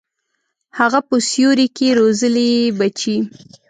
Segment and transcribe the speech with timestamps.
[0.79, 3.17] هغه په سیوري کي روزلي بچي